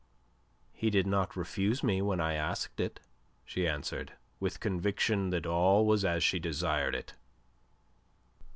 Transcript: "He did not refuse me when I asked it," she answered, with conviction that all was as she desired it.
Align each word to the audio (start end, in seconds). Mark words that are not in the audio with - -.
"He 0.73 0.89
did 0.89 1.05
not 1.05 1.35
refuse 1.35 1.83
me 1.83 2.01
when 2.01 2.19
I 2.19 2.33
asked 2.33 2.79
it," 2.79 3.01
she 3.45 3.67
answered, 3.67 4.13
with 4.39 4.59
conviction 4.59 5.29
that 5.29 5.45
all 5.45 5.85
was 5.85 6.03
as 6.03 6.23
she 6.23 6.39
desired 6.39 6.95
it. 6.95 7.13